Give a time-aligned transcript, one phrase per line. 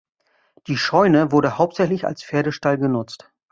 [0.65, 3.29] Die Scheune wurde hauptsächlich als Pferdestall genutzt.